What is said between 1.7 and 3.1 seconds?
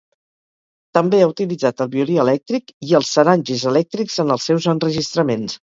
el violí elèctric i